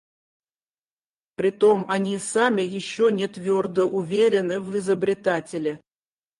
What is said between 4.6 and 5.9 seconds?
изобретателе.